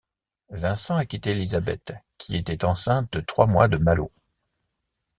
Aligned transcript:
Vincent 0.49 0.97
a 0.97 1.05
quitté 1.05 1.29
Élisabeth, 1.29 1.93
qui 2.17 2.35
était 2.35 2.65
enceinte 2.65 3.13
de 3.13 3.19
trois 3.19 3.45
mois 3.45 3.67
de 3.67 3.77
Malo. 3.77 4.11